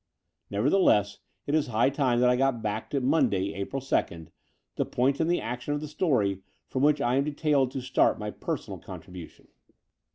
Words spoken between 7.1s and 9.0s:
am detailed to start my personal